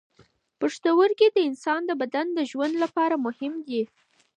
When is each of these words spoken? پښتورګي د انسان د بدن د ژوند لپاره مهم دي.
پښتورګي 0.59 1.27
د 1.33 1.37
انسان 1.49 1.81
د 1.85 1.91
بدن 2.01 2.27
د 2.33 2.39
ژوند 2.51 2.73
لپاره 2.83 3.15
مهم 3.25 3.53
دي. 3.67 3.81